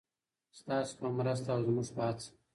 [0.59, 2.27] ستاسو په مرسته او زموږ په هڅه.